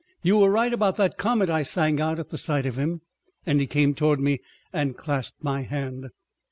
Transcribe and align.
"You 0.23 0.39
were 0.39 0.49
right 0.49 0.73
about 0.73 0.95
that 0.95 1.19
comet," 1.19 1.47
I 1.51 1.61
sang 1.61 2.01
out 2.01 2.17
at 2.17 2.29
the 2.29 2.37
sight 2.39 2.65
of 2.65 2.75
him; 2.75 3.01
and 3.45 3.59
he 3.59 3.67
came 3.67 3.93
toward 3.93 4.19
me 4.19 4.39
and 4.73 4.97
clasped 4.97 5.43
my 5.43 5.61
hand. 5.61 6.07